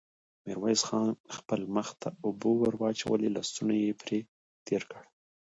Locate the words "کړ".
4.91-5.01